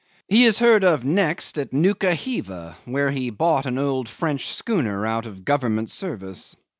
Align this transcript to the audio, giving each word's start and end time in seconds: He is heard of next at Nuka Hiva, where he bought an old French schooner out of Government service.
He 0.27 0.45
is 0.45 0.57
heard 0.57 0.83
of 0.83 1.05
next 1.05 1.59
at 1.59 1.73
Nuka 1.73 2.15
Hiva, 2.15 2.75
where 2.85 3.11
he 3.11 3.29
bought 3.29 3.67
an 3.67 3.77
old 3.77 4.09
French 4.09 4.51
schooner 4.51 5.05
out 5.05 5.27
of 5.27 5.45
Government 5.45 5.91
service. 5.91 6.55